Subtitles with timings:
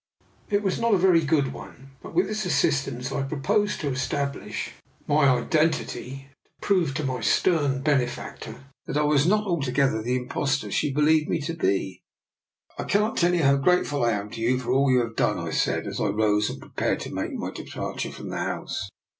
[0.49, 3.89] It was not a very good one, but with its assist ance I proposed to
[3.89, 4.71] establish
[5.05, 10.71] my identity and prove to my stern benefactor that I was not altogether the impostor
[10.71, 12.01] she believed me to be.
[12.77, 12.77] 32 DR.
[12.79, 15.01] NIKOLA'S EXPERIMENT." I cannot tell you how grateful I am to you for all you
[15.01, 18.37] have done," I said, as I rose and prepared to take my departure from the
[18.39, 18.89] house.